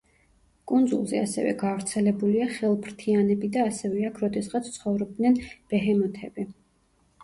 კუნძულზე 0.69 1.21
ასევე 1.25 1.51
გავრცელებულია 1.65 2.49
ხელფრთიანები 2.57 3.53
და 3.59 3.69
ასევე 3.75 4.11
აქ 4.11 4.21
როდესღაც 4.27 4.75
ცხოვრობდნენ 4.75 5.43
ბეჰემოთები. 5.55 6.53